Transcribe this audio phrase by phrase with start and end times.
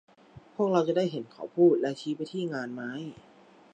[0.55, 2.91] พวกเราจะได้เห็นเขาพูดและชี้ไปที่งานไม้